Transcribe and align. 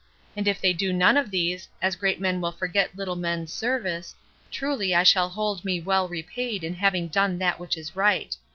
And 0.35 0.47
if 0.47 0.59
they 0.59 0.73
do 0.73 0.91
none 0.91 1.15
of 1.15 1.29
these, 1.29 1.67
as 1.79 1.95
great 1.95 2.19
men 2.19 2.41
will 2.41 2.51
forget 2.51 2.95
little 2.95 3.15
men's 3.15 3.53
service, 3.53 4.15
truly 4.49 4.95
I 4.95 5.03
shall 5.03 5.29
hold 5.29 5.63
me 5.63 5.79
well 5.79 6.07
repaid 6.09 6.63
in 6.63 6.73
having 6.73 7.07
done 7.07 7.37
that 7.37 7.59
which 7.59 7.77
is 7.77 7.95
right. 7.95 8.35